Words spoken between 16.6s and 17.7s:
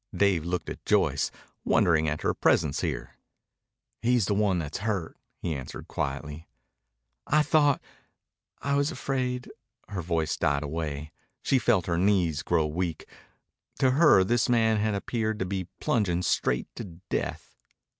to death.